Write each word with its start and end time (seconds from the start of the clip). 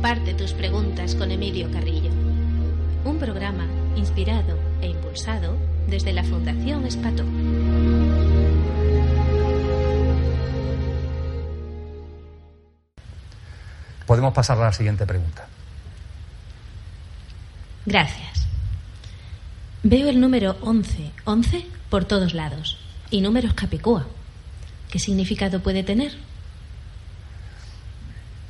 Comparte 0.00 0.32
tus 0.32 0.54
preguntas 0.54 1.14
con 1.14 1.30
Emilio 1.30 1.70
Carrillo. 1.70 2.10
Un 3.04 3.18
programa 3.18 3.66
inspirado 3.96 4.58
e 4.80 4.86
impulsado 4.88 5.58
desde 5.88 6.14
la 6.14 6.24
Fundación 6.24 6.86
Espató. 6.86 7.22
Podemos 14.06 14.32
pasar 14.32 14.56
a 14.56 14.62
la 14.62 14.72
siguiente 14.72 15.04
pregunta. 15.04 15.46
Gracias. 17.84 18.46
Veo 19.82 20.08
el 20.08 20.18
número 20.18 20.56
11, 20.62 21.10
11 21.26 21.66
por 21.90 22.06
todos 22.06 22.32
lados 22.32 22.78
y 23.10 23.20
números 23.20 23.52
capicúa. 23.52 24.06
¿Qué 24.90 24.98
significado 24.98 25.60
puede 25.60 25.82
tener? 25.82 26.12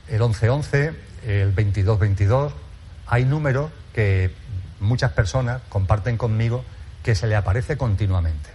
El 0.06 0.20
1111, 0.20 1.09
el 1.26 1.54
2222, 1.54 2.52
hay 3.06 3.24
números 3.24 3.70
que 3.92 4.34
muchas 4.80 5.12
personas 5.12 5.62
comparten 5.68 6.16
conmigo 6.16 6.64
que 7.02 7.14
se 7.14 7.26
le 7.26 7.36
aparece 7.36 7.76
continuamente. 7.76 8.50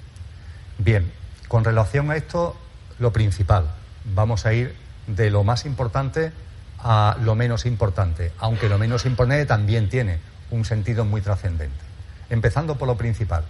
Bien, 0.77 1.11
con 1.47 1.63
relación 1.63 2.11
a 2.11 2.15
esto, 2.15 2.55
lo 2.99 3.13
principal, 3.13 3.71
vamos 4.13 4.45
a 4.45 4.53
ir 4.53 4.75
de 5.07 5.29
lo 5.29 5.43
más 5.43 5.65
importante 5.65 6.31
a 6.79 7.17
lo 7.21 7.33
menos 7.33 7.65
importante, 7.65 8.31
aunque 8.37 8.69
lo 8.69 8.77
menos 8.77 9.05
importante 9.05 9.45
también 9.45 9.89
tiene 9.89 10.19
un 10.51 10.65
sentido 10.65 11.03
muy 11.03 11.21
trascendente. 11.21 11.83
Empezando 12.29 12.77
por 12.77 12.87
lo 12.87 12.95
principal, 12.95 13.43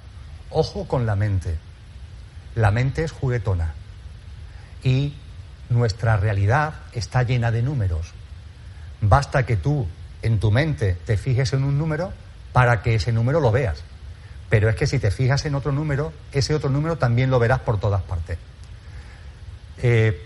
ojo 0.49 0.87
con 0.87 1.05
la 1.05 1.15
mente. 1.15 1.57
La 2.55 2.71
mente 2.71 3.03
es 3.03 3.11
juguetona 3.11 3.73
y 4.83 5.15
nuestra 5.69 6.15
realidad 6.15 6.75
está 6.93 7.23
llena 7.23 7.51
de 7.51 7.61
números. 7.61 8.13
Basta 9.01 9.45
que 9.45 9.57
tú 9.57 9.87
en 10.21 10.39
tu 10.39 10.51
mente 10.51 10.97
te 11.05 11.17
fijes 11.17 11.53
en 11.53 11.63
un 11.63 11.77
número 11.77 12.11
para 12.53 12.81
que 12.81 12.95
ese 12.95 13.11
número 13.11 13.39
lo 13.39 13.51
veas. 13.51 13.83
Pero 14.49 14.69
es 14.69 14.75
que 14.75 14.87
si 14.87 14.99
te 14.99 15.11
fijas 15.11 15.45
en 15.45 15.55
otro 15.55 15.71
número, 15.71 16.13
ese 16.31 16.53
otro 16.53 16.69
número 16.69 16.97
también 16.97 17.29
lo 17.29 17.39
verás 17.39 17.59
por 17.59 17.79
todas 17.79 18.01
partes. 18.03 18.37
Eh, 19.81 20.21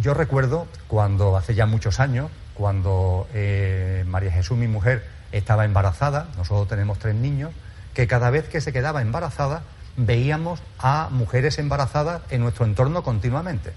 yo 0.00 0.14
recuerdo 0.14 0.66
cuando 0.88 1.36
hace 1.36 1.54
ya 1.54 1.66
muchos 1.66 2.00
años, 2.00 2.30
cuando 2.54 3.28
eh, 3.34 4.04
María 4.06 4.30
Jesús, 4.30 4.56
mi 4.56 4.68
mujer, 4.68 5.04
estaba 5.32 5.64
embarazada, 5.64 6.28
nosotros 6.36 6.68
tenemos 6.68 6.98
tres 6.98 7.14
niños, 7.14 7.50
que 7.92 8.06
cada 8.06 8.30
vez 8.30 8.48
que 8.48 8.60
se 8.60 8.72
quedaba 8.72 9.02
embarazada 9.02 9.62
veíamos 9.96 10.60
a 10.78 11.08
mujeres 11.10 11.58
embarazadas 11.58 12.22
en 12.30 12.40
nuestro 12.42 12.64
entorno 12.64 13.02
continuamente. 13.02 13.72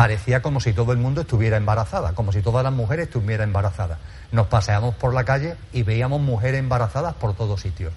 Parecía 0.00 0.40
como 0.40 0.60
si 0.60 0.72
todo 0.72 0.92
el 0.92 0.98
mundo 0.98 1.20
estuviera 1.20 1.58
embarazada, 1.58 2.14
como 2.14 2.32
si 2.32 2.40
todas 2.40 2.64
las 2.64 2.72
mujeres 2.72 3.08
estuvieran 3.08 3.50
embarazadas. 3.50 3.98
Nos 4.32 4.46
paseamos 4.46 4.94
por 4.94 5.12
la 5.12 5.24
calle 5.24 5.56
y 5.74 5.82
veíamos 5.82 6.22
mujeres 6.22 6.58
embarazadas 6.58 7.12
por 7.12 7.34
todos 7.34 7.60
sitios. 7.60 7.92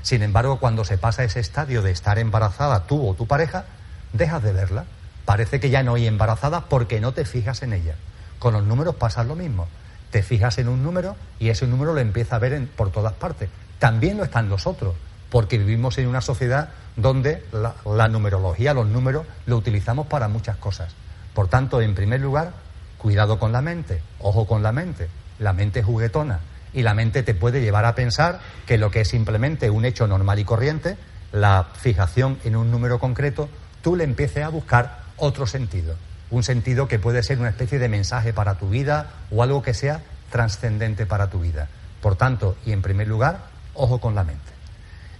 Sin 0.00 0.22
embargo, 0.22 0.58
cuando 0.58 0.86
se 0.86 0.96
pasa 0.96 1.24
ese 1.24 1.40
estadio 1.40 1.82
de 1.82 1.90
estar 1.90 2.18
embarazada 2.18 2.86
tú 2.86 3.06
o 3.06 3.12
tu 3.12 3.26
pareja, 3.26 3.66
dejas 4.14 4.42
de 4.42 4.54
verla. 4.54 4.86
Parece 5.26 5.60
que 5.60 5.68
ya 5.68 5.82
no 5.82 5.92
hay 5.92 6.06
embarazadas 6.06 6.64
porque 6.70 7.02
no 7.02 7.12
te 7.12 7.26
fijas 7.26 7.62
en 7.62 7.74
ella. 7.74 7.96
Con 8.38 8.54
los 8.54 8.64
números 8.64 8.94
pasa 8.94 9.22
lo 9.22 9.36
mismo. 9.36 9.68
Te 10.10 10.22
fijas 10.22 10.56
en 10.56 10.70
un 10.70 10.82
número 10.82 11.16
y 11.38 11.50
ese 11.50 11.66
número 11.66 11.92
lo 11.92 12.00
empieza 12.00 12.36
a 12.36 12.38
ver 12.38 12.66
por 12.68 12.90
todas 12.90 13.12
partes. 13.12 13.50
También 13.78 14.16
lo 14.16 14.24
están 14.24 14.48
los 14.48 14.66
otros, 14.66 14.94
porque 15.28 15.58
vivimos 15.58 15.98
en 15.98 16.08
una 16.08 16.22
sociedad 16.22 16.70
donde 16.96 17.44
la, 17.52 18.08
numerología, 18.08 18.72
los 18.72 18.86
números, 18.86 19.26
lo 19.44 19.58
utilizamos 19.58 20.06
para 20.06 20.28
muchas 20.28 20.56
cosas. 20.56 20.94
Por 21.34 21.48
tanto, 21.48 21.80
en 21.80 21.94
primer 21.94 22.20
lugar, 22.20 22.52
cuidado 22.98 23.38
con 23.38 23.52
la 23.52 23.62
mente, 23.62 24.02
ojo 24.20 24.46
con 24.46 24.62
la 24.62 24.72
mente. 24.72 25.08
La 25.38 25.52
mente 25.52 25.80
es 25.80 25.86
juguetona 25.86 26.40
y 26.72 26.82
la 26.82 26.94
mente 26.94 27.22
te 27.22 27.34
puede 27.34 27.60
llevar 27.60 27.84
a 27.84 27.94
pensar 27.94 28.40
que 28.66 28.78
lo 28.78 28.90
que 28.90 29.02
es 29.02 29.08
simplemente 29.08 29.70
un 29.70 29.84
hecho 29.84 30.06
normal 30.06 30.38
y 30.38 30.44
corriente, 30.44 30.96
la 31.32 31.68
fijación 31.74 32.38
en 32.44 32.56
un 32.56 32.70
número 32.70 32.98
concreto, 32.98 33.48
tú 33.82 33.96
le 33.96 34.04
empieces 34.04 34.44
a 34.44 34.48
buscar 34.48 35.00
otro 35.16 35.46
sentido. 35.46 35.96
Un 36.30 36.42
sentido 36.42 36.88
que 36.88 36.98
puede 36.98 37.22
ser 37.22 37.38
una 37.38 37.50
especie 37.50 37.78
de 37.78 37.88
mensaje 37.88 38.32
para 38.32 38.54
tu 38.54 38.70
vida 38.70 39.10
o 39.30 39.42
algo 39.42 39.62
que 39.62 39.74
sea 39.74 40.00
trascendente 40.30 41.04
para 41.04 41.28
tu 41.28 41.40
vida. 41.40 41.68
Por 42.00 42.16
tanto, 42.16 42.56
y 42.64 42.72
en 42.72 42.82
primer 42.82 43.06
lugar, 43.06 43.46
ojo 43.74 44.00
con 44.00 44.14
la 44.14 44.24
mente. 44.24 44.50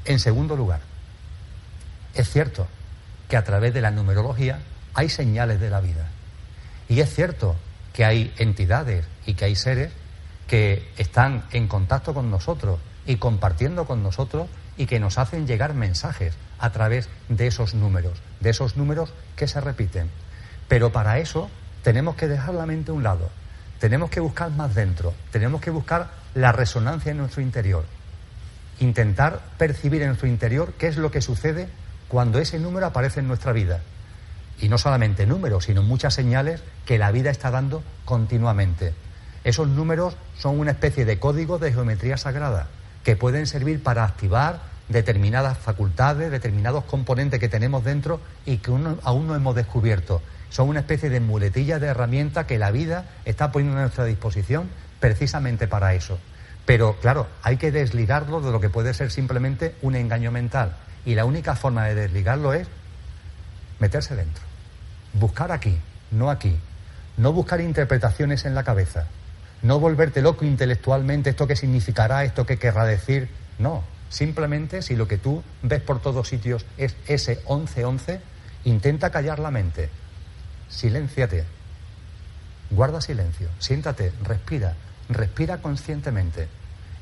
En 0.04 0.18
segundo 0.18 0.56
lugar, 0.56 0.80
es 2.14 2.30
cierto 2.30 2.66
que 3.28 3.36
a 3.36 3.44
través 3.44 3.74
de 3.74 3.80
la 3.80 3.90
numerología 3.90 4.60
hay 4.94 5.08
señales 5.08 5.60
de 5.60 5.70
la 5.70 5.80
vida. 5.80 6.08
Y 6.88 7.00
es 7.00 7.14
cierto 7.14 7.56
que 7.92 8.04
hay 8.04 8.32
entidades 8.38 9.06
y 9.26 9.34
que 9.34 9.46
hay 9.46 9.56
seres 9.56 9.92
que 10.46 10.90
están 10.98 11.44
en 11.52 11.68
contacto 11.68 12.14
con 12.14 12.30
nosotros 12.30 12.78
y 13.06 13.16
compartiendo 13.16 13.86
con 13.86 14.02
nosotros 14.02 14.48
y 14.76 14.86
que 14.86 15.00
nos 15.00 15.18
hacen 15.18 15.46
llegar 15.46 15.74
mensajes 15.74 16.34
a 16.58 16.70
través 16.70 17.08
de 17.28 17.46
esos 17.46 17.74
números, 17.74 18.20
de 18.40 18.50
esos 18.50 18.76
números 18.76 19.12
que 19.36 19.48
se 19.48 19.60
repiten. 19.60 20.10
Pero 20.68 20.92
para 20.92 21.18
eso 21.18 21.50
tenemos 21.82 22.16
que 22.16 22.28
dejar 22.28 22.54
la 22.54 22.66
mente 22.66 22.90
a 22.90 22.94
un 22.94 23.02
lado, 23.02 23.30
tenemos 23.78 24.10
que 24.10 24.20
buscar 24.20 24.50
más 24.50 24.74
dentro, 24.74 25.12
tenemos 25.30 25.60
que 25.60 25.70
buscar 25.70 26.10
la 26.34 26.52
resonancia 26.52 27.10
en 27.10 27.18
nuestro 27.18 27.42
interior, 27.42 27.84
intentar 28.78 29.40
percibir 29.58 30.02
en 30.02 30.08
nuestro 30.08 30.28
interior 30.28 30.74
qué 30.78 30.86
es 30.86 30.96
lo 30.96 31.10
que 31.10 31.20
sucede 31.20 31.68
cuando 32.08 32.38
ese 32.38 32.58
número 32.58 32.86
aparece 32.86 33.20
en 33.20 33.28
nuestra 33.28 33.52
vida. 33.52 33.80
Y 34.62 34.68
no 34.68 34.78
solamente 34.78 35.26
números, 35.26 35.64
sino 35.64 35.82
muchas 35.82 36.14
señales 36.14 36.62
que 36.86 36.96
la 36.96 37.10
vida 37.10 37.30
está 37.30 37.50
dando 37.50 37.82
continuamente. 38.04 38.94
Esos 39.42 39.66
números 39.66 40.16
son 40.38 40.60
una 40.60 40.70
especie 40.70 41.04
de 41.04 41.18
código 41.18 41.58
de 41.58 41.72
geometría 41.72 42.16
sagrada 42.16 42.68
que 43.02 43.16
pueden 43.16 43.48
servir 43.48 43.82
para 43.82 44.04
activar 44.04 44.60
determinadas 44.88 45.58
facultades, 45.58 46.30
determinados 46.30 46.84
componentes 46.84 47.40
que 47.40 47.48
tenemos 47.48 47.82
dentro 47.82 48.20
y 48.46 48.58
que 48.58 48.70
aún 48.70 49.26
no 49.26 49.34
hemos 49.34 49.56
descubierto. 49.56 50.22
Son 50.48 50.68
una 50.68 50.80
especie 50.80 51.10
de 51.10 51.18
muletilla 51.18 51.80
de 51.80 51.88
herramienta 51.88 52.46
que 52.46 52.58
la 52.58 52.70
vida 52.70 53.06
está 53.24 53.50
poniendo 53.50 53.78
a 53.78 53.82
nuestra 53.82 54.04
disposición 54.04 54.68
precisamente 55.00 55.66
para 55.66 55.94
eso. 55.94 56.20
Pero 56.66 56.96
claro, 57.00 57.26
hay 57.42 57.56
que 57.56 57.72
desligarlo 57.72 58.40
de 58.40 58.52
lo 58.52 58.60
que 58.60 58.70
puede 58.70 58.94
ser 58.94 59.10
simplemente 59.10 59.74
un 59.82 59.96
engaño 59.96 60.30
mental. 60.30 60.76
Y 61.04 61.16
la 61.16 61.24
única 61.24 61.56
forma 61.56 61.86
de 61.86 61.96
desligarlo 61.96 62.54
es 62.54 62.68
meterse 63.80 64.14
dentro. 64.14 64.51
Buscar 65.14 65.52
aquí, 65.52 65.78
no 66.10 66.30
aquí. 66.30 66.56
No 67.16 67.32
buscar 67.32 67.60
interpretaciones 67.60 68.44
en 68.44 68.54
la 68.54 68.64
cabeza. 68.64 69.06
No 69.62 69.78
volverte 69.78 70.22
loco 70.22 70.44
intelectualmente, 70.44 71.30
esto 71.30 71.46
qué 71.46 71.56
significará, 71.56 72.24
esto 72.24 72.46
qué 72.46 72.58
querrá 72.58 72.84
decir. 72.84 73.28
No, 73.58 73.84
simplemente 74.08 74.82
si 74.82 74.96
lo 74.96 75.06
que 75.06 75.18
tú 75.18 75.42
ves 75.62 75.82
por 75.82 76.00
todos 76.00 76.28
sitios 76.28 76.64
es 76.78 76.96
ese 77.06 77.36
1111, 77.48 78.20
intenta 78.64 79.10
callar 79.10 79.38
la 79.38 79.50
mente. 79.50 79.90
Silénciate. 80.68 81.44
Guarda 82.70 83.00
silencio. 83.02 83.48
Siéntate, 83.58 84.12
respira. 84.22 84.74
Respira 85.10 85.58
conscientemente. 85.58 86.48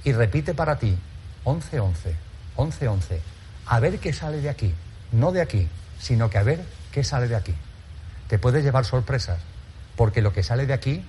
Y 0.02 0.12
repite 0.12 0.52
para 0.52 0.78
ti 0.78 0.98
1111, 1.46 2.16
1111. 2.58 3.20
A 3.66 3.80
ver 3.80 3.98
qué 4.00 4.12
sale 4.12 4.40
de 4.40 4.50
aquí. 4.50 4.74
No 5.12 5.30
de 5.30 5.40
aquí, 5.40 5.68
sino 6.00 6.28
que 6.28 6.38
a 6.38 6.42
ver 6.42 6.64
qué 6.90 7.04
sale 7.04 7.28
de 7.28 7.36
aquí. 7.36 7.54
Te 8.30 8.38
puede 8.38 8.62
llevar 8.62 8.84
sorpresas, 8.84 9.40
porque 9.96 10.22
lo 10.22 10.32
que 10.32 10.44
sale 10.44 10.64
de 10.64 10.72
aquí 10.72 11.02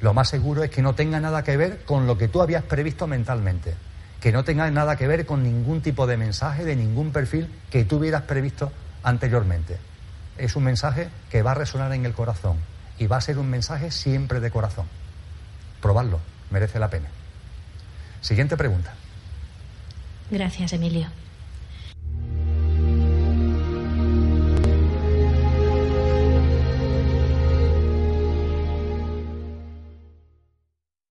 lo 0.00 0.14
más 0.14 0.28
seguro 0.28 0.62
es 0.62 0.70
que 0.70 0.80
no 0.80 0.94
tenga 0.94 1.18
nada 1.18 1.42
que 1.42 1.56
ver 1.56 1.82
con 1.84 2.06
lo 2.06 2.16
que 2.18 2.28
tú 2.28 2.40
habías 2.40 2.62
previsto 2.62 3.08
mentalmente, 3.08 3.74
que 4.20 4.30
no 4.30 4.44
tenga 4.44 4.70
nada 4.70 4.94
que 4.94 5.08
ver 5.08 5.26
con 5.26 5.42
ningún 5.42 5.80
tipo 5.80 6.06
de 6.06 6.16
mensaje, 6.16 6.64
de 6.64 6.76
ningún 6.76 7.10
perfil 7.10 7.48
que 7.68 7.84
tú 7.84 7.96
hubieras 7.96 8.22
previsto 8.22 8.70
anteriormente. 9.02 9.78
Es 10.38 10.54
un 10.54 10.62
mensaje 10.62 11.08
que 11.30 11.42
va 11.42 11.50
a 11.50 11.54
resonar 11.54 11.92
en 11.92 12.06
el 12.06 12.12
corazón 12.12 12.58
y 12.96 13.08
va 13.08 13.16
a 13.16 13.22
ser 13.22 13.38
un 13.38 13.50
mensaje 13.50 13.90
siempre 13.90 14.38
de 14.38 14.52
corazón. 14.52 14.86
Probarlo, 15.82 16.20
merece 16.50 16.78
la 16.78 16.90
pena. 16.90 17.08
Siguiente 18.20 18.56
pregunta. 18.56 18.94
Gracias, 20.30 20.72
Emilio. 20.72 21.08